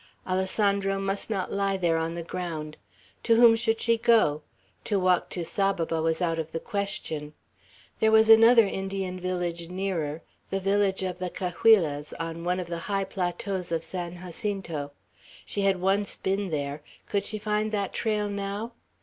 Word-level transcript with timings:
Alessandro 0.25 0.97
must 0.99 1.29
not 1.29 1.53
lie 1.53 1.77
there 1.77 1.97
on 1.97 2.15
the 2.15 2.23
ground. 2.23 2.75
To 3.21 3.35
whom 3.35 3.55
should 3.55 3.79
she 3.79 3.99
go? 3.99 4.41
To 4.85 4.97
walk 4.99 5.29
to 5.29 5.45
Saboba 5.45 6.01
was 6.01 6.23
out 6.23 6.39
of 6.39 6.53
the 6.53 6.59
question. 6.59 7.33
There 7.99 8.11
was 8.11 8.27
another 8.27 8.65
Indian 8.65 9.19
village 9.19 9.69
nearer, 9.69 10.23
the 10.49 10.59
village 10.59 11.03
of 11.03 11.19
the 11.19 11.29
Cahuillas, 11.29 12.13
on 12.19 12.43
one 12.43 12.59
of 12.59 12.65
the 12.65 12.79
high 12.89 13.03
plateaus 13.03 13.71
of 13.71 13.83
San 13.83 14.17
Jacinto. 14.25 14.91
She 15.45 15.61
had 15.61 15.79
once 15.79 16.17
been 16.17 16.49
there. 16.49 16.81
Could 17.05 17.23
she 17.23 17.37
find 17.37 17.71
that 17.71 17.93
trail 17.93 18.27
now? 18.27 18.73